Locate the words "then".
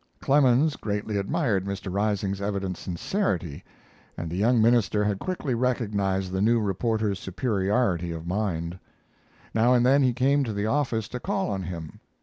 9.85-10.01